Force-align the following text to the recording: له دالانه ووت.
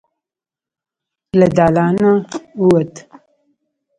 له 1.39 1.47
دالانه 1.57 2.11
ووت. 2.63 2.93